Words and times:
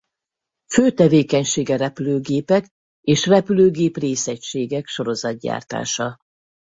Fő 0.73 0.91
tevékenysége 0.91 1.77
repülőgépek 1.77 2.67
és 3.01 3.25
repülőgép-részegységek 3.25 4.85
sorozatgyártása. 4.87 6.17